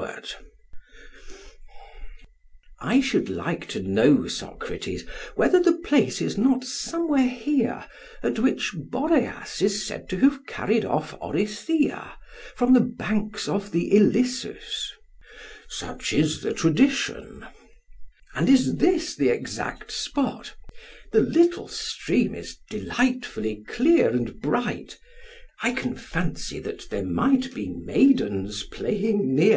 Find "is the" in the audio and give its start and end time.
16.12-16.54